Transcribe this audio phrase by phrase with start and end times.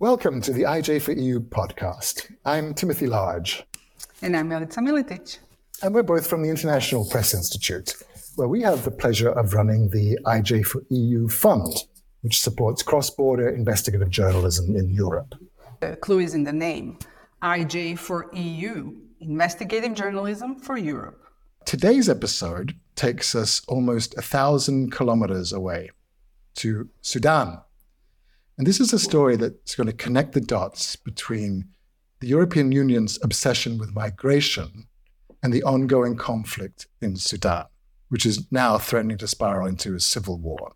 [0.00, 2.32] Welcome to the IJ for EU podcast.
[2.44, 3.64] I'm Timothy Large.
[4.22, 5.38] And I'm Milica Miletić.
[5.82, 7.96] And we're both from the International Press Institute,
[8.36, 11.78] where we have the pleasure of running the IJ for EU Fund,
[12.20, 15.34] which supports cross border investigative journalism in Europe.
[15.80, 17.00] The clue is in the name
[17.42, 21.24] IJ for EU, Investigative Journalism for Europe.
[21.64, 25.90] Today's episode takes us almost a thousand kilometers away
[26.54, 27.62] to Sudan.
[28.58, 31.68] And this is a story that's going to connect the dots between
[32.18, 34.88] the European Union's obsession with migration
[35.42, 37.66] and the ongoing conflict in Sudan,
[38.08, 40.72] which is now threatening to spiral into a civil war.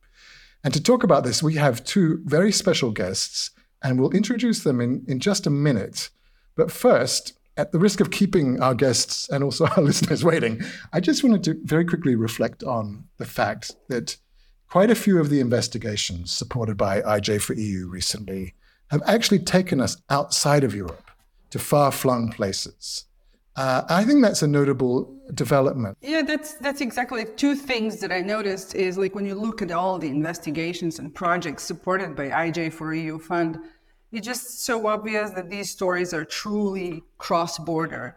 [0.63, 3.51] And to talk about this, we have two very special guests,
[3.83, 6.11] and we'll introduce them in, in just a minute.
[6.55, 10.63] But first, at the risk of keeping our guests and also our listeners waiting,
[10.93, 14.19] I just wanted to very quickly reflect on the fact that
[14.73, 18.55] quite a few of the investigations supported by IJ for EU recently
[18.91, 21.11] have actually taken us outside of Europe
[21.51, 23.05] to far flung places.
[23.55, 25.99] Uh, I think that's a notable development.
[26.01, 29.71] Yeah, that's that's exactly two things that I noticed is like when you look at
[29.71, 33.59] all the investigations and projects supported by IJ for EU Fund,
[34.11, 38.17] it's just so obvious that these stories are truly cross-border.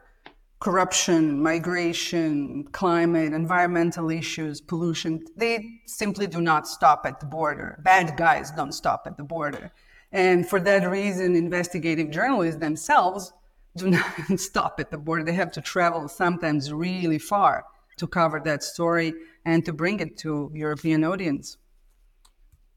[0.60, 7.80] Corruption, migration, climate, environmental issues, pollution, they simply do not stop at the border.
[7.84, 9.72] Bad guys don't stop at the border.
[10.12, 13.34] And for that reason, investigative journalists themselves
[13.76, 15.24] do not stop at the border.
[15.24, 17.66] They have to travel sometimes really far
[17.98, 19.14] to cover that story
[19.46, 21.58] and to bring it to European audience.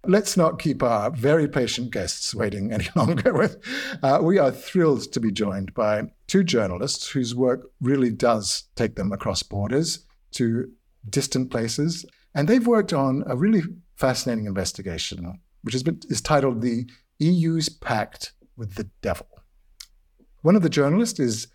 [0.07, 3.51] Let's not keep our very patient guests waiting any longer.
[4.03, 8.95] Uh, we are thrilled to be joined by two journalists whose work really does take
[8.95, 10.71] them across borders to
[11.09, 12.07] distant places.
[12.35, 13.63] And they've worked on a really
[13.97, 19.27] fascinating investigation, which has been, is titled The EU's Pact with the Devil.
[20.43, 21.49] One of the journalists is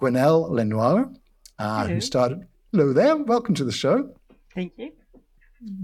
[0.00, 1.12] Gwenaëlle Lenoir,
[1.58, 2.46] uh, who started.
[2.72, 3.16] Hello there.
[3.16, 4.14] Welcome to the show.
[4.52, 4.90] Thank you.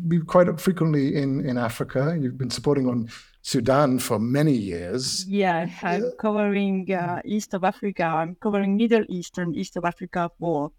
[0.09, 2.17] Be quite frequently in, in Africa.
[2.21, 3.09] You've been supporting on
[3.43, 5.25] Sudan for many years.
[5.27, 8.05] Yeah, I'm covering uh, East of Africa.
[8.05, 10.73] I'm covering Middle East and East of Africa for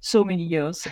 [0.00, 0.86] so many years.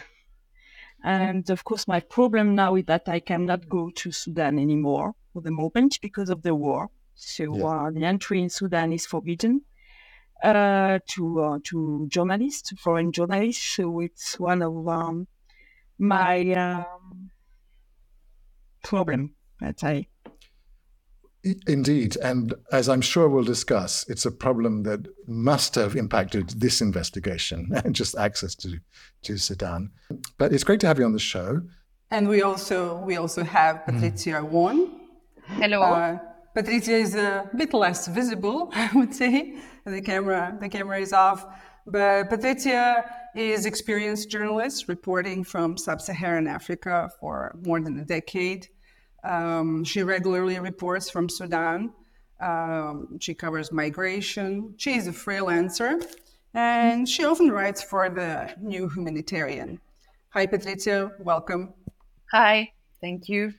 [1.03, 5.43] And of course, my problem now is that I cannot go to Sudan anymore for
[5.43, 6.91] the moment because of the war.
[7.15, 7.65] So yeah.
[7.65, 9.63] uh, the entry in Sudan is forbidden
[10.43, 13.65] uh, to uh, to journalists, foreign journalists.
[13.77, 15.27] So it's one of um,
[15.99, 17.31] my um,
[18.85, 20.09] problem that say.
[21.67, 26.81] Indeed, and as I'm sure we'll discuss, it's a problem that must have impacted this
[26.81, 28.79] investigation and just access to
[29.23, 29.91] to Sudan.
[30.37, 31.63] But it's great to have you on the show.
[32.11, 34.51] And we also we also have Patricia mm.
[34.51, 35.01] Huon.
[35.47, 35.83] Hello.
[35.83, 36.19] Uh,
[36.55, 39.57] Patricia is a bit less visible, I would say.
[39.85, 41.47] The camera, the camera is off.
[41.87, 43.05] But Patricia
[43.39, 48.69] is experienced journalist reporting from sub-Saharan Africa for more than a decade.
[49.25, 51.93] Um, she regularly reports from Sudan.
[52.41, 54.75] Um, she covers migration.
[54.77, 56.05] She is a freelancer,
[56.55, 59.81] and she often writes for the New Humanitarian.
[60.31, 61.13] Hi, Patricia.
[61.19, 61.75] Welcome.
[62.33, 62.73] Hi.
[63.01, 63.55] Thank you.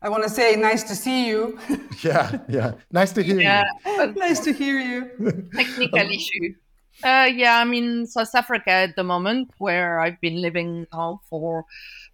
[0.00, 1.58] I want to say nice to see you.
[2.02, 2.74] yeah, yeah.
[2.92, 3.64] Nice to hear yeah.
[3.84, 4.12] you.
[4.16, 5.50] nice to hear you.
[5.54, 6.54] Technical issue.
[7.02, 11.64] Uh, yeah, I'm in South Africa at the moment, where I've been living now for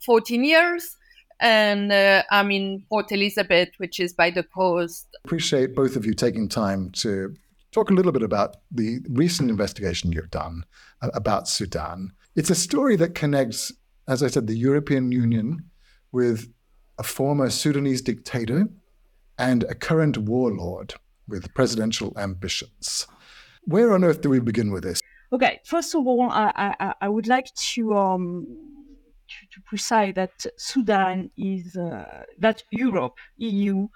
[0.00, 0.97] 14 years.
[1.41, 5.09] And uh, I'm in Port Elizabeth, which is by the coast.
[5.25, 7.34] Appreciate both of you taking time to
[7.73, 10.65] talk a little bit about the recent investigation you've done
[11.03, 12.12] uh, about Sudan.
[12.37, 13.73] It's a story that connects,
[14.06, 15.71] as I said, the European Union
[16.12, 16.53] with
[16.99, 18.69] a former Sudanese dictator,
[19.39, 20.94] and a current warlord
[21.27, 23.06] with presidential ambitions.
[23.67, 25.01] Where on earth do we begin with this?
[25.33, 28.47] Okay, first of all, I, I, I would like to, um,
[29.29, 33.88] to, to precise that Sudan is uh, that Europe, EU,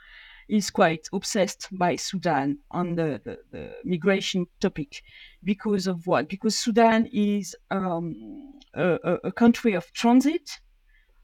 [0.48, 5.02] is quite obsessed by Sudan on the, the, the migration topic
[5.44, 6.28] because of what?
[6.28, 10.58] Because Sudan is um, a, a country of transit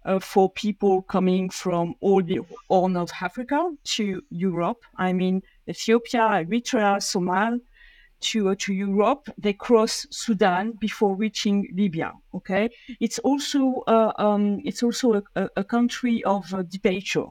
[0.05, 4.83] uh, for people coming from all the Horn of Africa to Europe.
[4.97, 7.59] I mean, Ethiopia, Eritrea, Somalia
[8.21, 9.29] to uh, to Europe.
[9.39, 12.13] They cross Sudan before reaching Libya.
[12.35, 12.71] Okay,
[13.01, 17.27] it's also uh, um, it's also a, a country of uh, departure.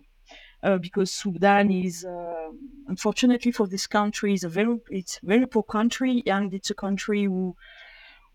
[0.64, 2.50] Uh, because Sudan is, uh,
[2.88, 7.26] unfortunately for this country, is a very it's very poor country, and it's a country
[7.26, 7.54] who,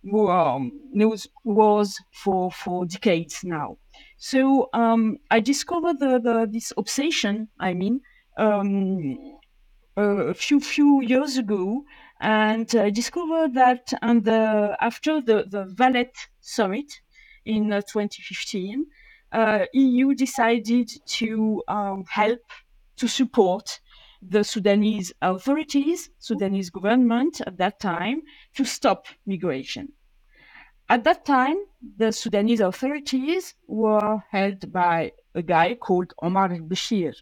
[0.03, 3.79] who um, knows wars for for decades now.
[4.19, 8.03] So um, I discovered the, the, this obsession, I mean,
[8.37, 9.39] um,
[9.97, 11.85] a few few years ago,
[12.21, 17.01] and I discovered that and the, after the the Valette summit
[17.45, 18.87] in 2015,
[19.33, 22.41] uh, EU decided to um, help
[22.97, 23.81] to support
[24.21, 28.23] the Sudanese authorities, Sudanese government at that time,
[28.55, 29.93] to stop migration.
[30.89, 31.59] At that time,
[31.97, 37.15] the Sudanese authorities were held by a guy called Omar al-Bashir.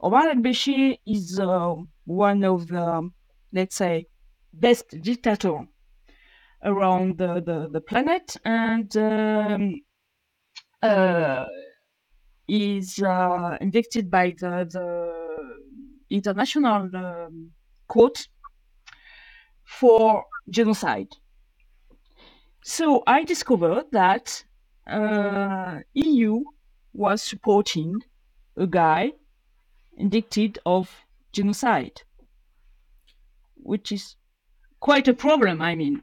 [0.00, 1.74] Omar al-Bashir is uh,
[2.04, 3.10] one of the,
[3.56, 4.06] let's say,
[4.52, 5.66] best dictator
[6.62, 9.74] around the, the, the planet and um,
[10.82, 11.46] uh,
[12.48, 17.50] is uh, indicted by the, the international um,
[17.88, 18.28] court
[19.64, 21.08] for genocide.
[22.62, 24.44] So I discovered that
[24.86, 26.42] uh, EU
[26.92, 28.02] was supporting
[28.56, 29.12] a guy
[29.96, 30.90] indicted of
[31.32, 32.02] genocide,
[33.66, 34.16] which is
[34.80, 35.60] quite a problem.
[35.60, 36.02] I mean,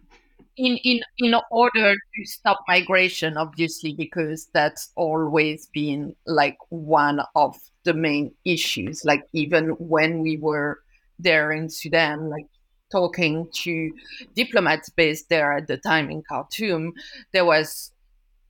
[0.58, 7.56] in in in order to stop migration, obviously, because that's always been like one of
[7.84, 9.04] the main issues.
[9.06, 10.80] Like even when we were
[11.20, 12.46] there in Sudan, like
[12.92, 13.92] talking to
[14.36, 16.94] diplomats based there at the time in Khartoum,
[17.32, 17.93] there was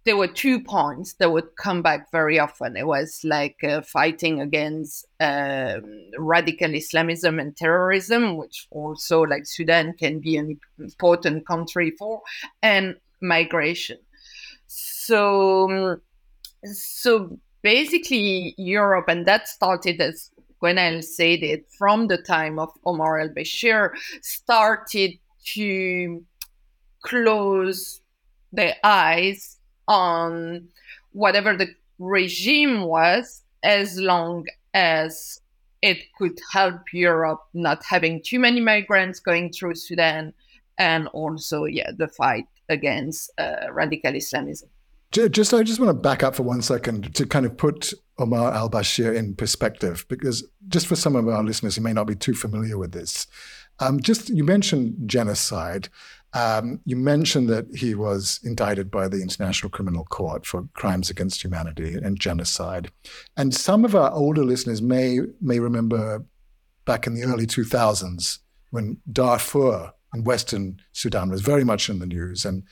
[0.06, 2.76] there were two points that would come back very often.
[2.76, 5.80] It was like uh, fighting against uh,
[6.18, 12.22] radical Islamism and terrorism, which also like Sudan can be an important country for,
[12.62, 13.98] and migration.
[14.68, 16.00] So,
[16.66, 23.20] so basically, Europe, and that started as Gwenaëlle said it from the time of Omar
[23.20, 23.92] al Bashir,
[24.22, 25.12] started
[25.54, 26.26] to
[27.04, 28.02] close
[28.52, 29.58] their eyes
[29.88, 30.68] on
[31.12, 31.68] whatever the
[32.00, 35.40] regime was as long as
[35.82, 40.34] it could help Europe not having too many migrants going through Sudan
[40.78, 44.70] and also yeah the fight against uh, radical Islamism.
[45.12, 48.52] Just I just want to back up for one second to kind of put Omar
[48.52, 52.34] al-Bashir in perspective because just for some of our listeners who may not be too
[52.34, 53.28] familiar with this,
[53.80, 55.90] um, just you mentioned genocide.
[56.34, 61.44] Um, you mentioned that he was indicted by the International Criminal Court for crimes against
[61.44, 62.92] humanity and genocide.
[63.38, 66.26] And some of our older listeners may may remember
[66.86, 68.40] back in the early 2000s
[68.72, 72.64] when Darfur in Western Sudan was very much in the news, and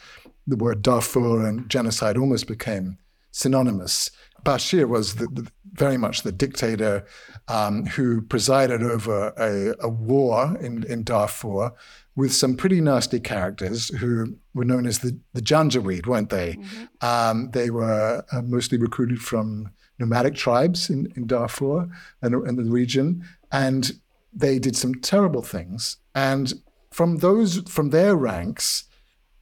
[0.47, 2.97] the word Darfur and genocide almost became
[3.31, 4.11] synonymous.
[4.43, 7.05] Bashir was the, the, very much the dictator
[7.47, 11.71] um, who presided over a, a war in, in Darfur
[12.15, 16.53] with some pretty nasty characters who were known as the, the Janjaweed, weren't they?
[16.53, 17.05] Mm-hmm.
[17.05, 21.89] Um, they were uh, mostly recruited from nomadic tribes in, in Darfur
[22.21, 23.23] and, in the region.
[23.51, 23.93] And
[24.33, 25.97] they did some terrible things.
[26.13, 26.53] And
[26.89, 28.85] from those, from their ranks,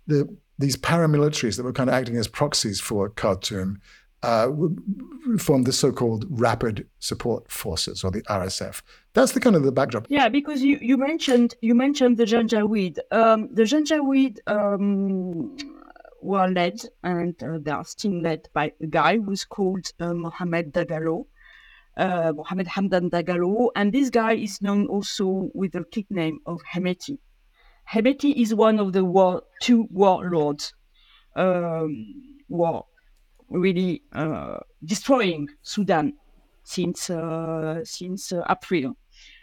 [0.05, 3.81] the, these paramilitaries that were kind of acting as proxies for Khartoum
[4.21, 4.49] uh,
[5.37, 8.81] formed the so-called Rapid Support Forces, or the RSF.
[9.13, 10.07] That's the kind of the backdrop.
[10.09, 12.99] Yeah, because you, you mentioned you mentioned the Janjaweed.
[13.11, 15.55] Um, the Janjaweed um,
[16.21, 20.73] were led, and uh, they are still led by a guy who's called uh, Mohamed
[20.73, 21.25] Dagalo.
[21.95, 27.17] Uh, Mohamed Hamdan Dagalo, and this guy is known also with the nickname of Hemeti.
[27.91, 30.73] Hemeti is one of the war, two warlords
[31.35, 32.05] um,
[32.47, 32.85] war
[33.49, 36.13] really uh, destroying Sudan
[36.63, 38.95] since uh, since uh, April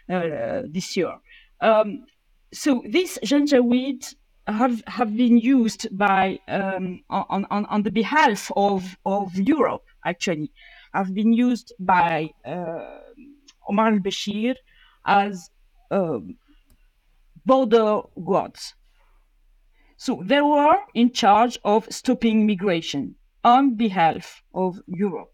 [0.07, 1.13] this year.
[1.59, 2.05] Um,
[2.53, 4.15] so these Janjaweed
[4.47, 10.51] have have been used by um, on, on on the behalf of of Europe actually
[10.93, 12.99] have been used by uh,
[13.67, 14.55] Omar al-Bashir
[15.05, 15.49] as
[15.91, 16.37] um,
[17.47, 18.75] border guards.
[19.97, 25.33] So they were in charge of stopping migration on behalf of Europe.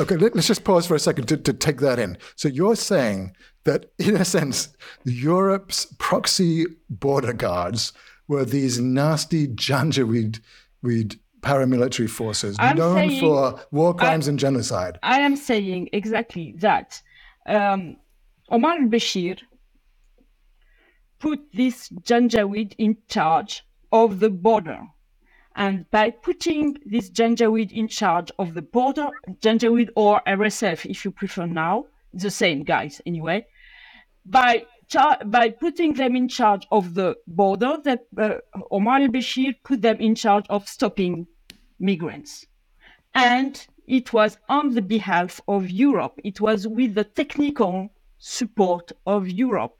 [0.00, 2.16] Okay, let's just pause for a second to, to take that in.
[2.36, 3.34] So you're saying
[3.64, 4.68] that, in a sense,
[5.04, 7.92] Europe's proxy border guards
[8.28, 10.38] were these nasty Janjaweed
[11.40, 14.98] paramilitary forces I'm known saying, for war crimes I, and genocide.
[15.02, 17.02] I am saying exactly that.
[17.46, 17.96] Um,
[18.50, 19.40] Omar al-Bashir
[21.18, 24.88] put this Janjaweed in charge of the border
[25.58, 29.08] and by putting this Janjaweed in charge of the border,
[29.40, 33.44] Janjaweed or RSF, if you prefer now, the same guys anyway,
[34.24, 38.36] by char- by putting them in charge of the border, that uh,
[38.70, 41.26] Omar al-Bashir put them in charge of stopping
[41.80, 42.46] migrants.
[43.12, 46.20] And it was on the behalf of Europe.
[46.22, 49.77] It was with the technical support of Europe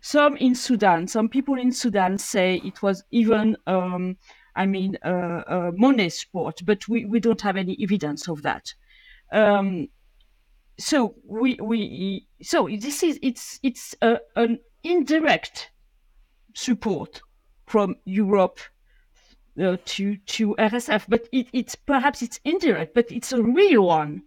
[0.00, 4.16] Some in Sudan, some people in Sudan say it was even, um,
[4.54, 8.74] I mean, uh, money support, but we, we don't have any evidence of that.
[9.32, 9.88] Um,
[10.78, 15.70] so we we so this is it's it's a, an indirect
[16.54, 17.20] support
[17.66, 18.60] from Europe
[19.60, 24.22] uh, to to RSF, but it, it's perhaps it's indirect, but it's a real one.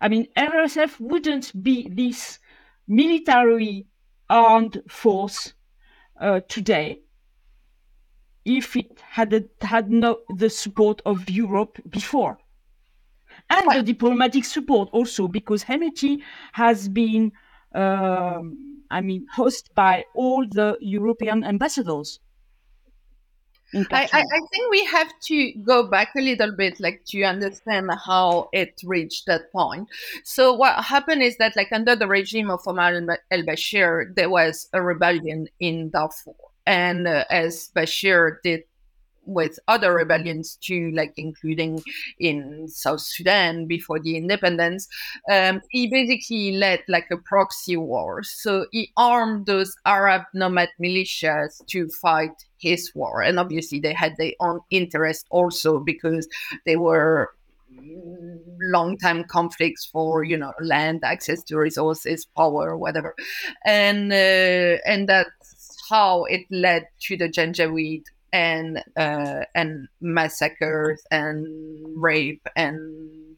[0.00, 2.38] I mean, RSF wouldn't be this
[2.86, 3.86] military
[4.28, 5.54] armed force
[6.20, 7.00] uh, today
[8.44, 12.38] if it had had no the support of Europe before,
[13.50, 17.32] and the diplomatic support also because Hemeti has been,
[17.74, 22.20] um, I mean, hosted by all the European ambassadors.
[23.74, 27.90] I, I, I, think we have to go back a little bit, like to understand
[28.04, 29.88] how it reached that point.
[30.24, 32.94] So what happened is that, like under the regime of Omar
[33.30, 36.34] al-Bashir, there was a rebellion in Darfur,
[36.66, 38.62] and uh, as Bashir did
[39.26, 41.82] with other rebellions too, like including
[42.18, 44.88] in South Sudan before the independence.
[45.30, 48.22] Um, he basically led like a proxy war.
[48.22, 53.22] So he armed those Arab nomad militias to fight his war.
[53.22, 56.28] And obviously they had their own interest also because
[56.64, 57.30] they were
[58.60, 63.14] long time conflicts for you know land access to resources power whatever
[63.64, 68.02] and uh, and that's how it led to the janjaweed
[68.32, 71.46] and uh, and massacres and
[71.96, 72.80] rape and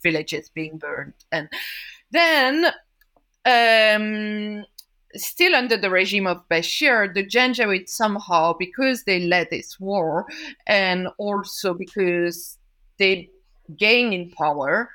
[0.03, 1.49] villages being burned and
[2.11, 2.73] then
[3.45, 4.65] um,
[5.15, 10.27] still under the regime of Bashir, the Janjaweed somehow, because they led this war
[10.67, 12.59] and also because
[12.99, 13.31] they
[13.77, 14.91] gained in power,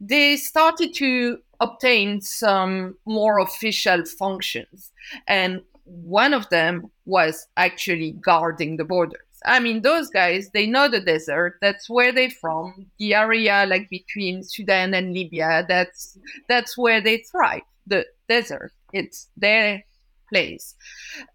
[0.00, 4.92] they started to obtain some more official functions.
[5.26, 9.25] And one of them was actually guarding the border.
[9.46, 11.58] I mean, those guys, they know the desert.
[11.60, 12.86] That's where they're from.
[12.98, 17.62] The area like between Sudan and Libya, that's that's where they thrive.
[17.86, 18.72] The desert.
[18.92, 19.84] It's their
[20.28, 20.74] place.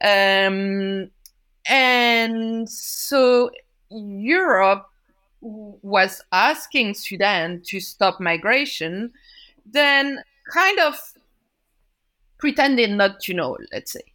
[0.03, 1.09] Um,
[1.67, 3.49] and so
[3.89, 4.87] Europe
[5.41, 9.11] was asking Sudan to stop migration,
[9.65, 10.99] then kind of
[12.37, 14.10] pretending not to know, let's say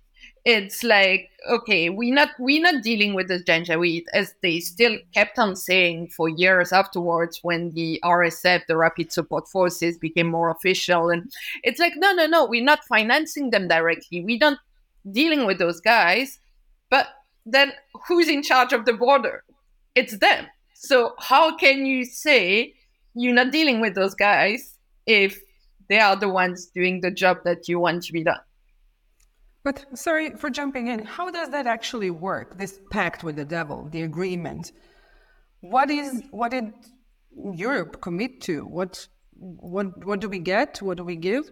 [0.46, 5.40] it's like okay we're not we're not dealing with the janjaweed as they still kept
[5.40, 11.10] on saying for years afterwards when the rsf the rapid support forces became more official.
[11.10, 11.30] And
[11.64, 14.24] it's like no no no we're not financing them directly.
[14.24, 14.58] We don't
[15.10, 16.38] dealing with those guys.
[16.90, 17.08] But
[17.44, 17.72] then
[18.06, 19.42] who's in charge of the border?
[19.96, 20.46] It's them.
[20.74, 22.74] So how can you say
[23.14, 25.40] you're not dealing with those guys if
[25.88, 28.45] they are the ones doing the job that you want to be done
[29.66, 31.04] but sorry for jumping in.
[31.04, 32.56] How does that actually work?
[32.56, 34.70] This pact with the devil, the agreement.
[35.60, 36.72] What is what did
[37.66, 38.64] Europe commit to?
[38.64, 39.08] What
[39.70, 40.80] what what do we get?
[40.80, 41.50] What do we give?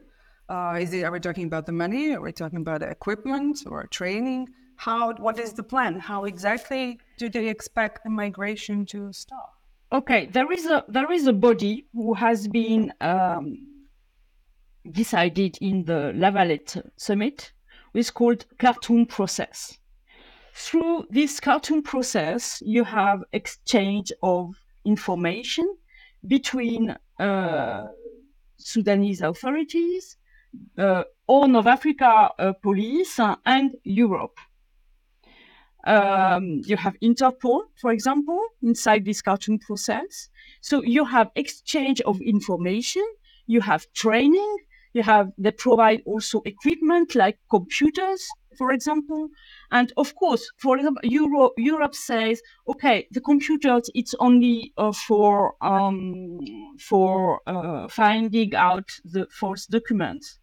[0.49, 2.15] Uh, is it are we talking about the money?
[2.15, 4.47] Are we talking about equipment or training?
[4.77, 5.99] How what is the plan?
[5.99, 9.51] How exactly do they expect the migration to stop?
[9.91, 13.45] Okay, there is a there is a body who has been um,
[14.89, 17.54] decided in the La Valette summit
[17.95, 19.79] is called Khartoum Process.
[20.55, 25.77] Through this Khartoum Process, you have exchange of information
[26.27, 27.87] between uh,
[28.57, 30.17] Sudanese authorities,
[30.79, 34.39] uh, of Africa uh, police, and Europe.
[35.87, 40.29] Um, you have Interpol, for example, inside this Khartoum Process.
[40.61, 43.05] So you have exchange of information,
[43.47, 44.57] you have training,
[44.95, 49.29] you have they provide also equipment like computers, for example.
[49.71, 55.57] And of course, for example, Euro, Europe says, okay, the computers it's only uh, for
[55.61, 56.39] um,
[56.79, 60.39] for uh, finding out the false documents.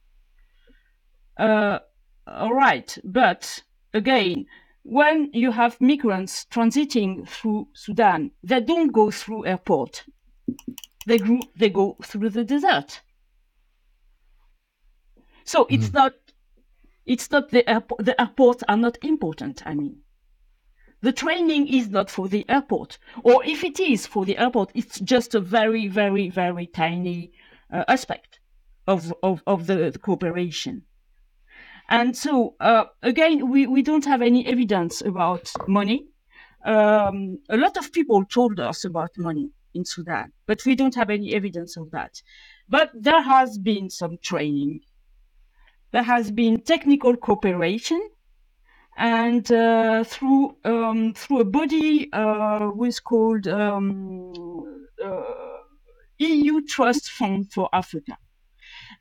[1.37, 1.79] Uh,
[2.27, 4.45] all right, but again,
[4.83, 10.03] when you have migrants transiting through Sudan, they don't go through airport.
[11.07, 13.01] They go, they go through the desert.
[15.43, 15.93] So it's mm.
[15.93, 16.13] not
[17.05, 20.01] it's not the airport the airports are not important, I mean.
[21.01, 22.99] The training is not for the airport.
[23.23, 27.31] Or if it is for the airport, it's just a very, very, very tiny
[27.73, 28.39] uh, aspect
[28.87, 30.83] of, of, of the, the cooperation.
[31.89, 36.07] And so, uh, again, we, we don't have any evidence about money.
[36.63, 41.09] Um, a lot of people told us about money in Sudan, but we don't have
[41.09, 42.21] any evidence of that.
[42.69, 44.81] But there has been some training
[45.91, 48.01] there has been technical cooperation.
[48.97, 54.33] and uh, through um, through a body uh, was called um,
[55.03, 55.23] uh,
[56.19, 58.17] EU Trust Fund for Africa.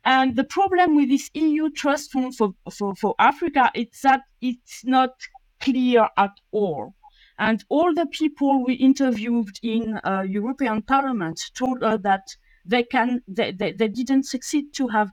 [0.03, 4.83] And the problem with this EU Trust Fund for, for, for Africa is that it's
[4.83, 5.11] not
[5.59, 6.95] clear at all.
[7.37, 12.27] And all the people we interviewed in uh, European Parliament told us that
[12.65, 15.11] they can they, they, they didn't succeed to have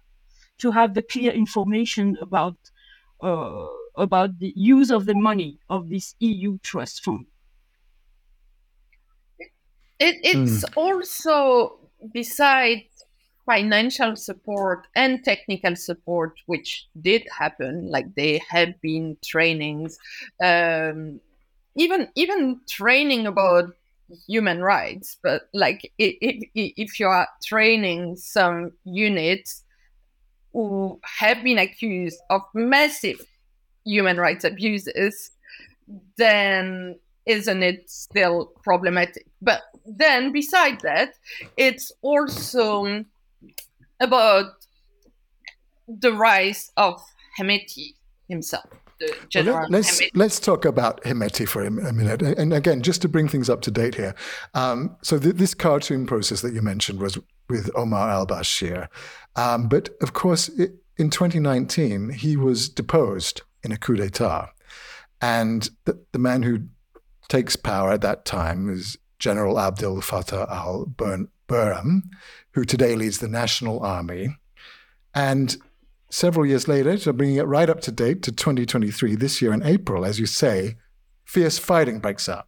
[0.59, 2.57] to have the clear information about
[3.21, 7.27] uh, about the use of the money of this EU trust fund.
[9.99, 10.77] It, it's mm.
[10.77, 11.79] also
[12.13, 12.85] besides
[13.45, 19.99] financial support and technical support, which did happen, like there have been trainings,
[20.43, 21.21] um,
[21.75, 23.71] even even training about
[24.29, 25.17] human rights.
[25.23, 29.65] But like if if you are training some units
[30.53, 33.21] who have been accused of massive
[33.85, 35.31] human rights abuses,
[36.17, 39.27] then isn't it still problematic?
[39.41, 41.15] But then, beside that,
[41.57, 43.05] it's also
[44.01, 44.47] about
[45.87, 47.01] the rise of
[47.39, 47.95] Hemeti
[48.29, 48.67] himself.
[49.35, 50.11] Well, let's Hemeti.
[50.15, 53.71] let's talk about Hemeti for a minute, and again, just to bring things up to
[53.71, 54.15] date here.
[54.55, 58.89] Um, so th- this Khartoum Process that you mentioned was with Omar al-Bashir,
[59.39, 64.49] um, but of course, it, in 2019 he was deposed in a coup d'état,
[65.21, 66.61] and the, the man who
[67.29, 72.03] takes power at that time is General Abdel Fattah al-Burhan,
[72.53, 74.37] who today leads the National Army.
[75.15, 75.57] And
[76.11, 79.63] several years later, so bringing it right up to date to 2023, this year in
[79.63, 80.77] April, as you say,
[81.25, 82.47] fierce fighting breaks out.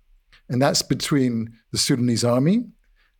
[0.48, 2.64] And that's between the Sudanese army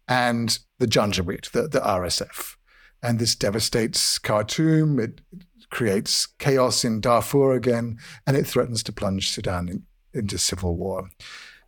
[0.09, 2.57] and the Janjaweed, the, the RSF.
[3.02, 4.99] And this devastates Khartoum.
[4.99, 5.21] It
[5.70, 11.11] creates chaos in Darfur again, and it threatens to plunge Sudan in, into civil war.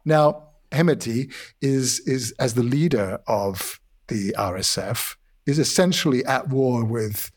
[0.05, 7.31] Now, Hemeti is, is as the leader of the RSF, is essentially at war with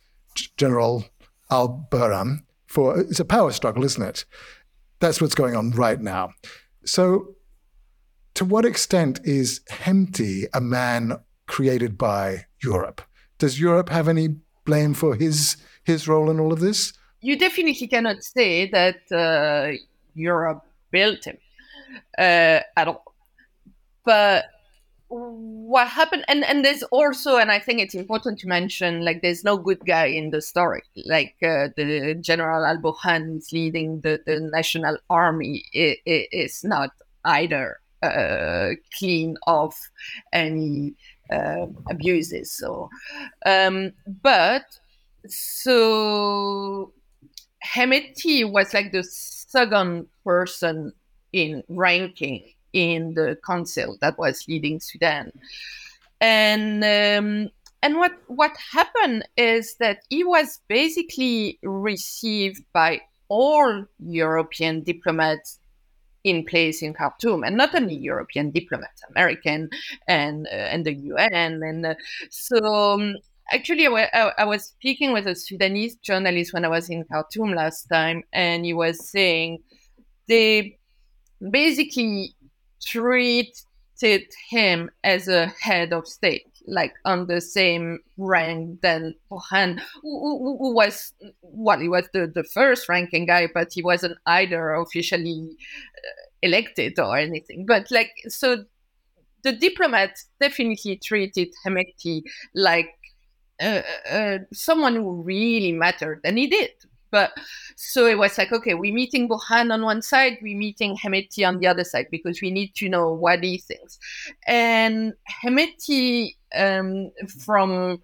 [0.57, 1.05] General
[1.49, 2.41] Al Burhan
[2.75, 4.25] for it's a power struggle, isn't it?
[4.99, 6.31] That's what's going on right now.
[6.83, 7.35] So,
[8.33, 13.01] to what extent is Hemeti a man created by Europe?
[13.37, 14.29] Does Europe have any
[14.65, 16.93] blame for his his role in all of this?
[17.21, 19.77] You definitely cannot say that uh,
[20.13, 21.37] Europe built him
[22.17, 23.15] uh, at all
[24.05, 24.45] but
[25.07, 29.43] what happened and and there's also and i think it's important to mention like there's
[29.43, 34.39] no good guy in the story like uh, the general al-burhan is leading the, the
[34.39, 36.89] national army it, it is not
[37.25, 39.73] either uh, clean of
[40.33, 40.93] any
[41.31, 42.89] uh, abuses so
[43.45, 44.63] um, but
[45.27, 46.91] so
[47.65, 50.91] hemeti was like the second person
[51.33, 55.31] in ranking in the council that was leading Sudan.
[56.21, 57.49] And um,
[57.81, 65.59] and what what happened is that he was basically received by all European diplomats
[66.25, 69.69] in place in Khartoum, and not only European diplomats, American
[70.07, 71.95] and uh, and the UN, and uh,
[72.29, 72.57] so.
[72.65, 73.15] Um,
[73.53, 77.85] actually, I, I was speaking with a Sudanese journalist when I was in Khartoum last
[77.85, 79.59] time, and he was saying
[80.27, 80.79] they
[81.51, 82.33] basically
[82.83, 90.57] treated him as a head of state, like on the same rank than Burhan, who,
[90.59, 95.49] who, was well, he was the, the first ranking guy, but he wasn't either officially
[95.97, 97.65] uh, elected or anything.
[97.65, 98.65] But like, so
[99.43, 102.23] the diplomats definitely treated Hemeti
[102.55, 102.89] like
[103.61, 106.71] uh, uh, someone who really mattered, and he did.
[107.11, 107.31] But
[107.75, 111.59] so it was like, okay, we're meeting Burhan on one side, we're meeting Hemeti on
[111.59, 113.97] the other side because we need to know what he thinks.
[114.47, 115.13] And
[115.43, 117.11] Hemeti, um,
[117.45, 118.01] from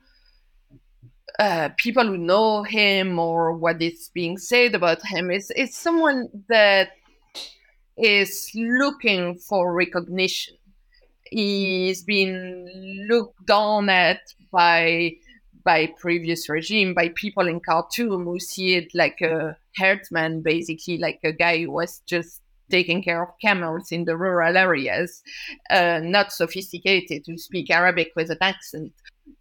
[1.39, 6.29] uh, people who know him or what is being said about him, is, is someone
[6.47, 6.91] that
[7.97, 10.55] is looking for recognition.
[11.23, 14.19] He's been looked down at
[14.51, 15.13] by
[15.63, 21.19] by previous regime, by people in Khartoum who see it like a herdsman, basically like
[21.23, 25.21] a guy who was just taking care of camels in the rural areas,
[25.69, 28.93] uh, not sophisticated, to speak Arabic with an accent.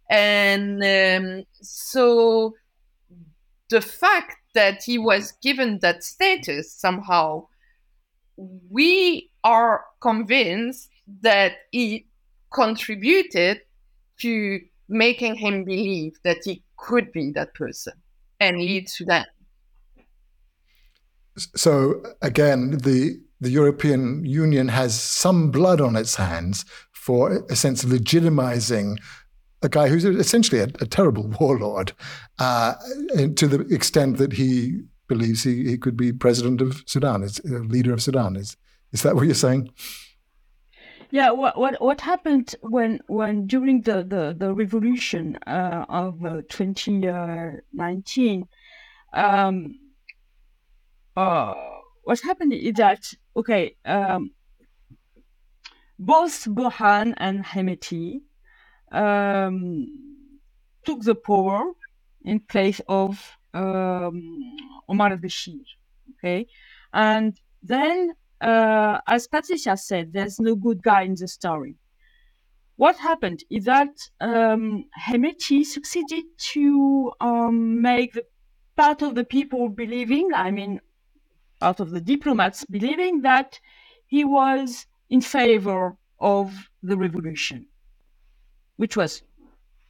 [0.09, 2.55] And um, so
[3.69, 7.47] the fact that he was given that status somehow,
[8.69, 10.89] we are convinced
[11.21, 12.05] that he
[12.53, 13.61] contributed
[14.19, 14.59] to
[14.91, 17.93] making him believe that he could be that person
[18.39, 19.25] and lead Sudan.
[21.55, 27.83] So again, the the European Union has some blood on its hands for a sense
[27.83, 28.97] of legitimizing
[29.63, 31.93] a guy who's essentially a, a terrible warlord,
[32.37, 32.75] uh,
[33.35, 37.93] to the extent that he believes he, he could be president of Sudan, is leader
[37.93, 38.35] of Sudan.
[38.35, 38.57] Is
[38.91, 39.71] is that what you're saying?
[41.11, 46.41] Yeah, what what what happened when when during the the, the revolution uh, of uh,
[46.49, 48.47] 2019,
[49.13, 49.79] um,
[51.17, 51.53] uh,
[52.03, 54.31] what happened is that okay, um,
[55.99, 58.21] both Burhan and Hemeti
[58.91, 59.87] um,
[60.85, 61.73] took the power
[62.23, 64.39] in place of um,
[64.87, 65.59] Omar al-Bashir.
[66.17, 66.47] Okay,
[66.93, 71.75] and then, uh, as Patricia said, there's no good guy in the story.
[72.75, 78.25] What happened is that um, Hemeti succeeded to um, make the
[78.75, 80.81] part of the people believing, I mean,
[81.59, 83.59] part of the diplomats believing that
[84.07, 87.67] he was in favor of the revolution
[88.81, 89.21] which was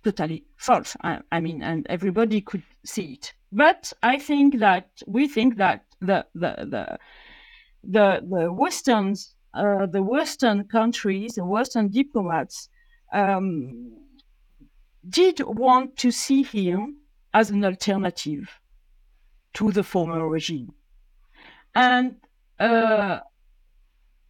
[0.03, 0.97] totally false.
[1.01, 3.33] I, I, mean, and everybody could see it.
[3.53, 6.99] But I think that we think that the the the
[7.83, 12.69] the, the westerns, uh, the Western countries, the Western diplomats
[13.13, 13.91] um,
[15.07, 16.97] did want to see him
[17.33, 18.49] as an alternative
[19.53, 20.73] to the former regime,
[21.75, 22.15] and.
[22.59, 23.19] Uh,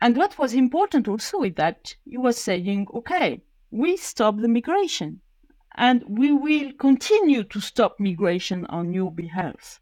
[0.04, 5.22] and what was important also is that he was saying, okay, we stop the migration
[5.76, 9.80] and we will continue to stop migration on your behalf.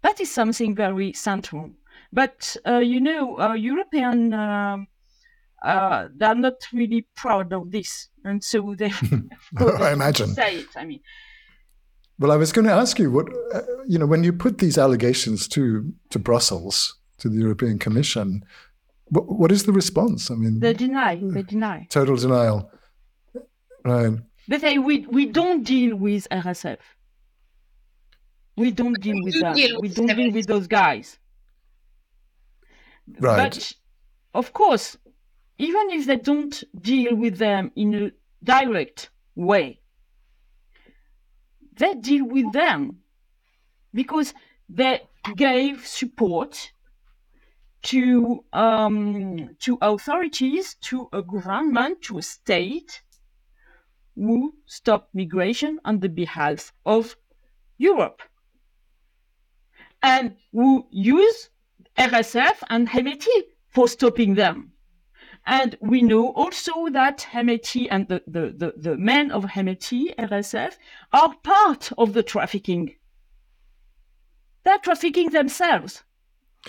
[0.00, 1.72] That is something very central.
[2.14, 4.86] But, uh, you know, uh, European, um,
[5.64, 8.08] uh, they're not really proud of this.
[8.24, 8.92] And so they,
[9.58, 10.28] I imagine.
[10.28, 11.00] Say it, I mean.
[12.20, 14.78] Well, I was going to ask you what, uh, you know, when you put these
[14.78, 18.44] allegations to, to Brussels, to the European Commission,
[19.06, 20.30] what, what is the response?
[20.30, 21.18] I mean, they deny.
[21.20, 21.88] They deny.
[21.90, 22.70] Total denial.
[23.84, 24.18] Right.
[24.46, 26.78] They say we we don't deal with RSF.
[28.56, 29.56] We don't deal with that.
[29.80, 31.18] We don't deal with those guys.
[33.06, 33.52] Right.
[33.52, 33.72] But
[34.34, 34.96] of course,
[35.58, 38.12] even if they don't deal with them in a
[38.42, 39.80] direct way,
[41.76, 43.02] they deal with them
[43.92, 44.34] because
[44.68, 45.02] they
[45.36, 46.72] gave support
[47.82, 53.02] to um, to authorities, to a government, to a state
[54.16, 57.16] who stop migration on the behalf of
[57.78, 58.22] Europe
[60.02, 61.50] and who use
[61.98, 64.72] RSF and Hemeti for stopping them.
[65.46, 70.74] And we know also that Hemeti and the, the, the, the men of Hemeti, RSF,
[71.12, 72.94] are part of the trafficking.
[74.64, 76.02] They're trafficking themselves.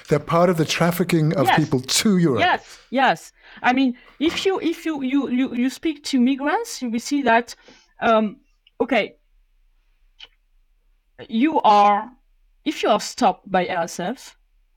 [0.09, 1.57] They're part of the trafficking of Yes.
[1.57, 2.41] people to Europe.
[2.41, 3.31] Yes, yes.
[3.61, 7.21] I mean, if you if you you you, you speak to migrants, you will see
[7.21, 7.55] that
[8.01, 8.41] um,
[8.81, 9.15] okay,
[11.29, 12.11] you are
[12.65, 14.35] if you are stopped by RSF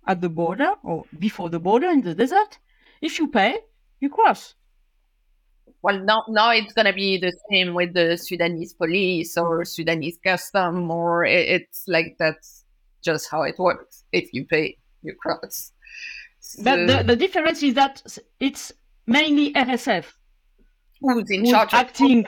[0.09, 2.59] at the border or before the border in the desert,
[3.01, 3.59] if you pay,
[4.01, 4.55] you cross.
[5.83, 10.19] Well, now, now it's going to be the same with the Sudanese police or Sudanese
[10.25, 12.65] custom, or it's like that's
[13.05, 14.05] just how it works.
[14.11, 15.71] If you pay, you cross.
[16.65, 18.03] But the, the difference is that
[18.41, 18.73] it's
[19.07, 20.05] mainly RSF
[21.01, 22.27] who's in who's charge of acting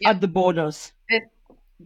[0.00, 0.10] yeah.
[0.10, 0.92] at the borders.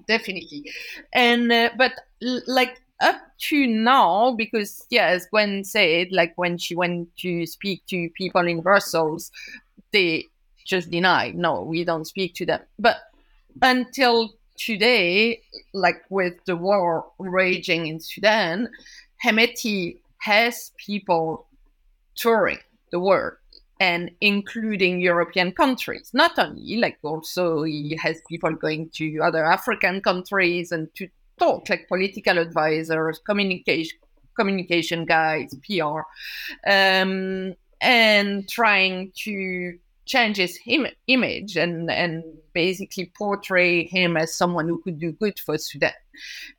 [0.07, 0.71] definitely
[1.15, 6.57] and uh, but l- like up to now because yeah as gwen said like when
[6.57, 9.31] she went to speak to people in brussels
[9.93, 10.25] they
[10.65, 12.97] just denied no we don't speak to them but
[13.63, 15.41] until today
[15.75, 18.69] like with the war raging in sudan
[19.23, 21.47] hemeti has people
[22.17, 22.59] touring
[22.91, 23.35] the world
[23.79, 26.11] and including European countries.
[26.13, 31.69] Not only, like also he has people going to other African countries and to talk,
[31.69, 33.99] like political advisors, communication
[34.37, 36.01] communication guides, PR,
[36.71, 42.23] um, and trying to change his Im- image and and
[42.53, 45.93] basically portray him as someone who could do good for Sudan.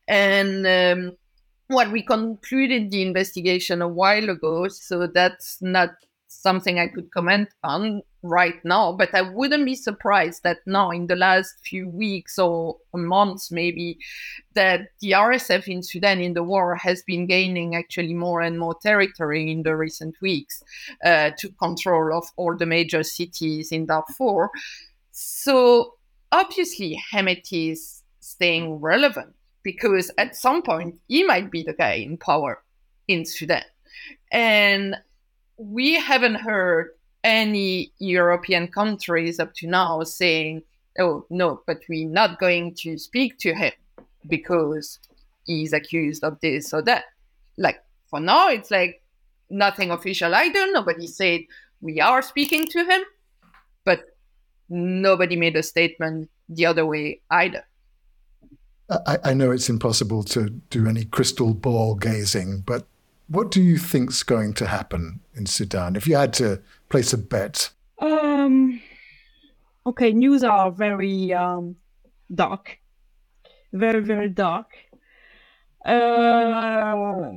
[0.08, 1.18] And um,
[1.68, 5.92] what we concluded the investigation a while ago, so that's not
[6.28, 11.08] something I could comment on right now, but I wouldn't be surprised that now in
[11.08, 14.00] the last few weeks or months maybe
[14.56, 18.76] that the RSF in Sudan in the war has been gaining actually more and more
[18.82, 20.64] territory in the recent weeks
[21.06, 24.50] uh, to control of all the major cities in Darfur.
[25.12, 25.94] So
[26.32, 32.18] obviously Hemeti is staying relevant because at some point he might be the guy in
[32.18, 32.64] power
[33.08, 33.64] in Sudan.
[34.32, 34.96] And
[35.58, 36.97] we haven't heard
[37.28, 40.64] any European countries up to now saying,
[40.98, 43.74] oh, no, but we're not going to speak to him
[44.28, 45.00] because
[45.46, 47.04] he's accused of this or that.
[47.58, 49.04] Like, for now, it's like
[49.50, 50.72] nothing official either.
[50.72, 51.42] Nobody said
[51.82, 53.02] we are speaking to him,
[53.84, 54.18] but
[54.70, 57.64] nobody made a statement the other way either.
[58.90, 62.88] I, I know it's impossible to do any crystal ball gazing, but
[63.28, 65.98] what do you think's going to happen in Sudan?
[65.98, 67.72] If you had to place a bet.
[68.00, 68.82] Um.
[69.86, 71.78] Okay, news are very um,
[72.34, 72.80] dark,
[73.72, 74.68] very very dark.
[75.86, 77.32] Uh,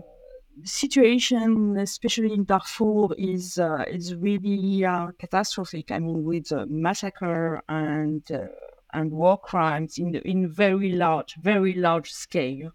[0.65, 5.93] situation, especially in Darfur, is uh, is really uh, catastrophic.
[5.93, 8.49] I mean, with massacre and uh,
[8.93, 12.73] and war crimes in in very large, very large scale.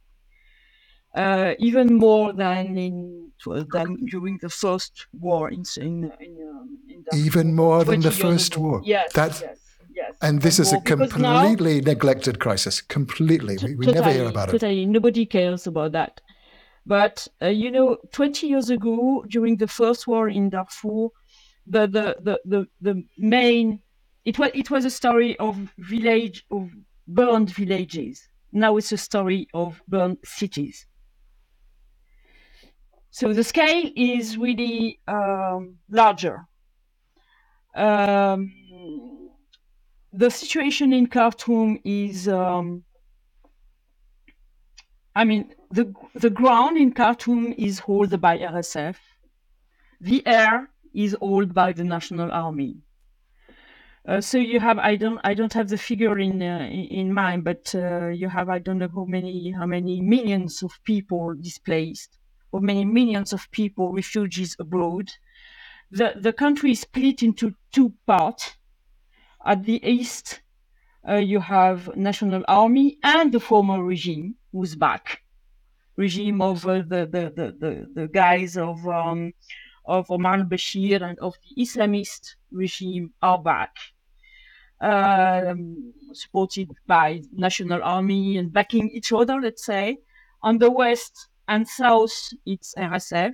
[1.15, 3.31] Uh, even more than in
[3.71, 8.57] than during the first war in in, in, um, in even more than the first
[8.57, 8.81] war.
[8.83, 9.57] Yes, That's, yes,
[9.93, 10.13] yes.
[10.21, 12.81] And this is a completely now, neglected crisis.
[12.81, 14.83] Completely, we, we totally, never hear about totally.
[14.83, 14.87] it.
[14.87, 16.19] Nobody cares about that.
[16.85, 21.07] But uh, you know, 20 years ago, during the first war in Darfur,
[21.65, 23.81] the the the the, the main
[24.25, 26.69] it was it was a story of village of
[27.07, 28.27] burned villages.
[28.51, 30.85] Now it's a story of burned cities.
[33.15, 36.49] So the scale is really um, larger.
[37.73, 38.51] Um,
[40.11, 42.83] the situation in Khartoum is, um,
[45.15, 48.97] I mean, the the ground in Khartoum is held by RSF.
[50.01, 52.81] The air is held by the National Army.
[54.05, 57.45] Uh, so you have I don't I don't have the figure in uh, in mind,
[57.45, 62.19] but uh, you have I don't know how many how many millions of people displaced,
[62.61, 65.11] many millions of people refugees abroad.
[65.91, 68.57] The the country is split into two parts.
[69.45, 70.41] At the east,
[71.07, 75.23] uh, you have national army and the former regime who's back,
[75.97, 79.33] regime of uh, the, the, the the the guys of um,
[79.85, 83.75] of Omar al-Bashir and of the Islamist regime are back
[84.81, 89.99] um, supported by national army and backing each other, let's say.
[90.41, 93.33] On the west and south, it's RSF,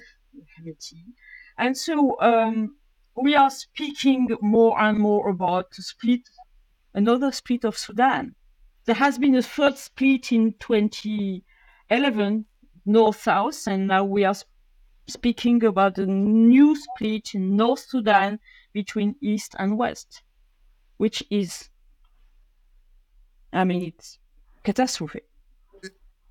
[1.57, 2.75] and so um,
[3.15, 6.29] we are speaking more and more about split,
[6.93, 8.35] another split of Sudan.
[8.85, 12.45] There has been a third split in 2011,
[12.85, 14.35] north-south, and now we are
[15.07, 18.39] speaking about a new split in North Sudan
[18.73, 20.23] between east and west
[21.01, 21.71] which is,
[23.51, 24.19] I mean, it's
[24.63, 25.25] catastrophic.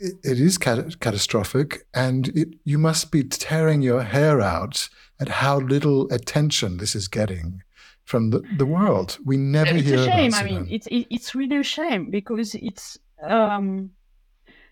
[0.01, 4.89] It, it is cat- catastrophic, and it, you must be tearing your hair out
[5.21, 7.63] at how little attention this is getting
[8.05, 9.19] from the, the world.
[9.25, 10.35] We never it's hear It's a shame.
[10.35, 13.91] I mean, it's it, it's really a shame because it's um,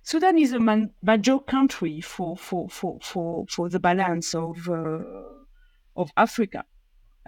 [0.02, 5.00] Sudan is a man, major country for for for for for the balance of uh,
[5.96, 6.64] of Africa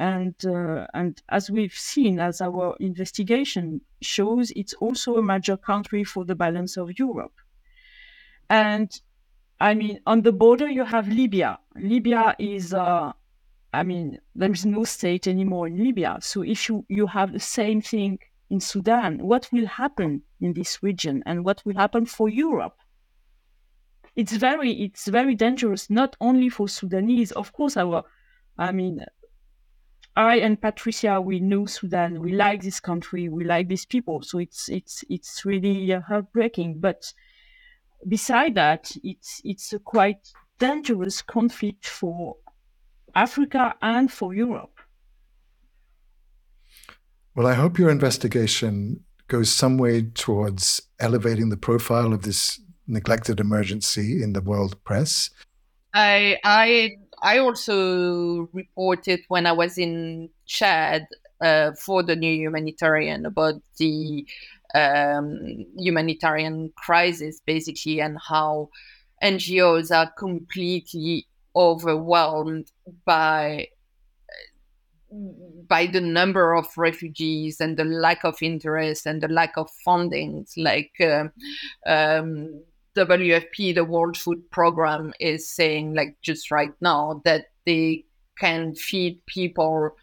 [0.00, 6.02] and uh, and as we've seen as our investigation shows it's also a major country
[6.02, 7.39] for the balance of europe
[8.50, 9.00] and
[9.60, 13.12] i mean on the border you have libya libya is uh,
[13.72, 17.40] i mean there is no state anymore in libya so if you you have the
[17.40, 18.18] same thing
[18.50, 22.76] in sudan what will happen in this region and what will happen for europe
[24.16, 28.02] it's very it's very dangerous not only for sudanese of course our
[28.58, 29.00] i mean
[30.16, 32.20] I and Patricia, we know Sudan.
[32.20, 33.28] We like this country.
[33.28, 34.22] We like these people.
[34.22, 36.80] So it's it's it's really uh, heartbreaking.
[36.80, 37.12] But
[38.06, 42.36] beside that, it's it's a quite dangerous conflict for
[43.14, 44.78] Africa and for Europe.
[47.34, 53.40] Well, I hope your investigation goes some way towards elevating the profile of this neglected
[53.40, 55.30] emergency in the world press.
[55.94, 61.06] I I I also reported when I was in Chad
[61.40, 64.26] uh, for the new humanitarian about the
[64.74, 65.38] um,
[65.76, 68.70] humanitarian crisis, basically, and how
[69.22, 72.70] NGOs are completely overwhelmed
[73.04, 73.68] by
[75.68, 80.46] by the number of refugees and the lack of interest and the lack of funding.
[80.56, 81.24] Like uh,
[81.86, 82.62] um,
[82.96, 88.04] WFP, the World Food Program, is saying, like just right now, that they
[88.38, 89.96] can feed people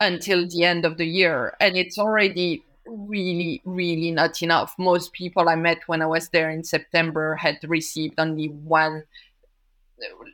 [0.00, 1.56] until the end of the year.
[1.60, 4.74] And it's already really, really not enough.
[4.78, 9.04] Most people I met when I was there in September had received only one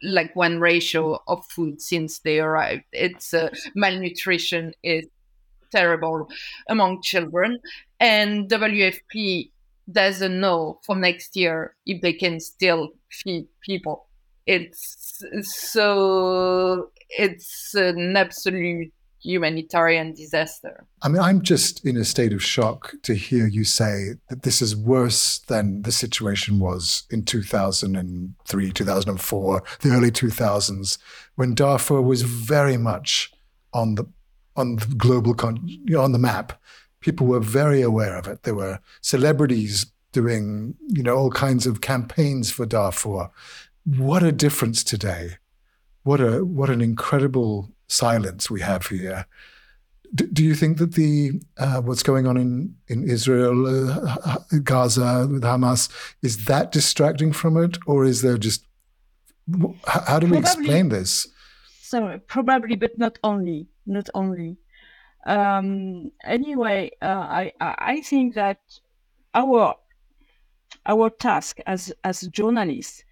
[0.02, 2.84] like one ratio of food since they arrived.
[2.92, 5.06] It's uh, malnutrition is
[5.72, 6.28] terrible
[6.68, 7.58] among children,
[8.00, 9.50] and WFP
[9.90, 14.06] doesn't know for next year if they can still feed people.
[14.46, 18.92] It's so it's an absolute
[19.24, 20.86] humanitarian disaster.
[21.02, 24.60] I mean, I'm just in a state of shock to hear you say that this
[24.60, 30.98] is worse than the situation was in 2003, 2004, the early 2000s,
[31.36, 33.32] when Darfur was very much
[33.72, 34.04] on the
[34.56, 36.60] on the global con- on the map.
[37.00, 38.44] People were very aware of it.
[38.44, 43.30] There were celebrities doing, you know, all kinds of campaigns for Darfur.
[43.84, 45.38] What a difference today!
[46.04, 49.26] What a what an incredible silence we have here.
[50.14, 55.28] Do, do you think that the uh, what's going on in in Israel, uh, Gaza
[55.30, 55.88] with Hamas,
[56.22, 58.66] is that distracting from it, or is there just
[59.86, 61.26] how, how do we probably, explain this?
[61.82, 64.56] So probably, but not only, not only.
[65.26, 68.58] Um, anyway, uh, I I think that
[69.34, 69.74] our
[70.86, 73.03] our task as as journalists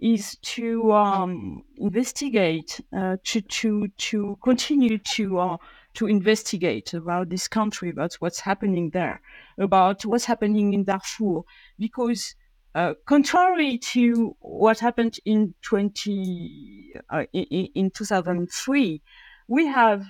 [0.00, 5.56] is to um, investigate, uh, to to to continue to uh,
[5.94, 9.20] to investigate about this country, about what's happening there,
[9.58, 11.42] about what's happening in Darfur,
[11.78, 12.34] because
[12.74, 19.02] uh, contrary to what happened in 20 uh, in, in 2003,
[19.48, 20.04] we have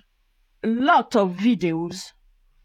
[0.65, 2.13] a lot of videos,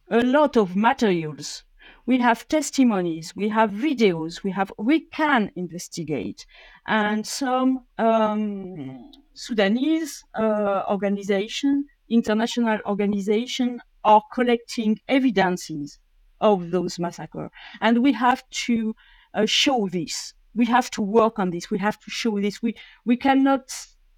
[0.09, 1.63] a lot of materials
[2.05, 6.45] we have testimonies, we have videos, we have we can investigate,
[6.85, 15.99] and some um, Sudanese uh, organization, international organization, are collecting evidences
[16.41, 18.95] of those massacres, and we have to
[19.33, 20.33] uh, show this.
[20.55, 21.71] We have to work on this.
[21.71, 22.61] We have to show this.
[22.61, 23.71] We we cannot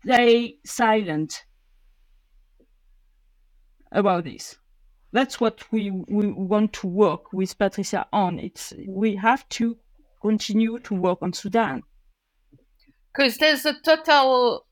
[0.03, 1.45] stay silent
[3.91, 4.57] about this
[5.15, 8.37] that's what we, we want to work with Patricia on.
[8.37, 9.77] It's we have to
[10.21, 11.83] continue to work on Sudan.
[13.13, 14.65] Because there's a total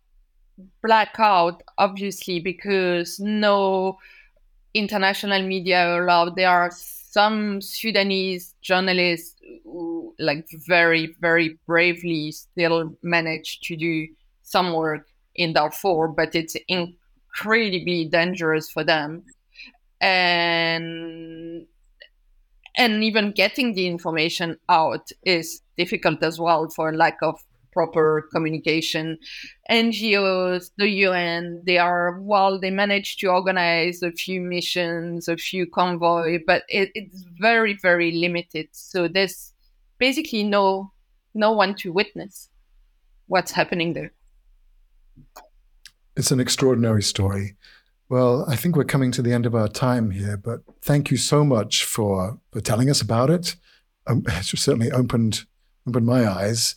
[0.84, 3.98] blackout, obviously, because no
[4.74, 6.36] international media allowed.
[6.36, 14.08] There are some Sudanese journalists who, like, very, very bravely still manage to do
[14.42, 19.24] some work in Darfur, but it's incredibly dangerous for them
[20.04, 21.66] and
[22.76, 27.40] and even getting the information out is difficult as well for lack of
[27.72, 29.18] proper communication.
[29.70, 35.66] NGOs, the UN, they are well, they manage to organize a few missions, a few
[35.66, 38.68] convoy, but it, it's very, very limited.
[38.72, 39.54] So there's
[39.98, 40.92] basically no
[41.34, 42.50] no one to witness
[43.28, 44.12] what's happening there.
[46.16, 47.56] It's an extraordinary story.
[48.14, 51.18] Well, I think we're coming to the end of our time here, but thank you
[51.18, 53.56] so much for, for telling us about it.
[54.06, 55.46] Um, it's certainly opened
[55.88, 56.76] opened my eyes,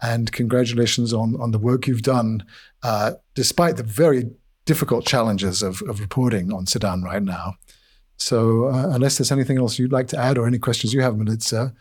[0.00, 2.46] and congratulations on on the work you've done,
[2.84, 4.30] uh, despite the very
[4.64, 7.54] difficult challenges of, of reporting on Sudan right now.
[8.16, 11.18] So, uh, unless there's anything else you'd like to add or any questions you have,
[11.18, 11.74] Melissa,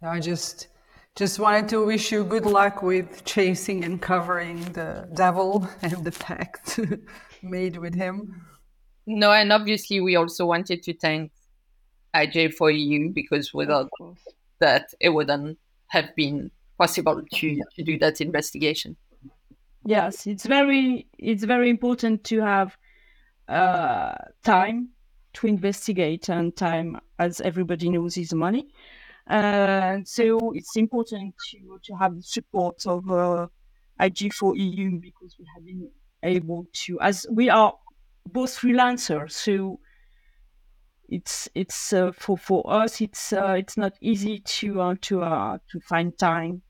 [0.00, 0.68] I just
[1.16, 6.10] just wanted to wish you good luck with chasing and covering the devil and the
[6.10, 6.80] pact
[7.42, 8.44] made with him.
[9.06, 11.30] No, and obviously we also wanted to thank
[12.14, 13.90] IJ4EU because without
[14.58, 18.96] that, it wouldn't have been possible to, to do that investigation.
[19.86, 22.76] Yes, it's very it's very important to have
[23.48, 24.88] uh, time
[25.34, 28.68] to investigate, and time, as everybody knows, is money.
[29.28, 33.46] Uh, so it's important to to have the support of uh,
[34.00, 35.88] IJ4EU because we have been
[36.22, 37.74] able to, as we are
[38.26, 39.80] both freelancers, so
[41.08, 45.58] it's it's uh, for for us it's uh, it's not easy to uh, to uh,
[45.70, 46.62] to find time,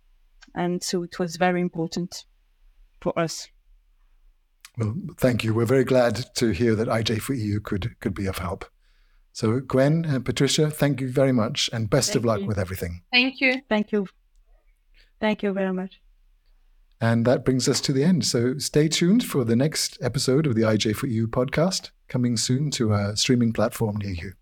[0.55, 2.25] and so it was very important
[3.01, 3.49] for us.
[4.79, 5.55] Well, thank you.
[5.55, 8.65] We're very glad to hear that IJ4EU could could be of help.
[9.35, 12.47] So, Gwen and Patricia, thank you very much, and best thank of luck you.
[12.47, 13.03] with everything.
[13.13, 13.61] Thank you.
[13.69, 14.07] Thank you.
[15.21, 16.01] Thank you very much.
[17.01, 18.25] And that brings us to the end.
[18.25, 23.17] So stay tuned for the next episode of the IJ4EU podcast, coming soon to a
[23.17, 24.33] streaming platform near you.